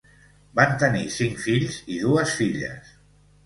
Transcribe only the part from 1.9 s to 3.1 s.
i dues filles.